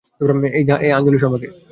এই 0.83 0.91
আঞ্জলি 0.97 1.17
শর্মা 1.19 1.37
কে? 1.41 1.47